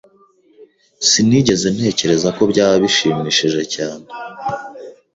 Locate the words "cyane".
3.75-4.05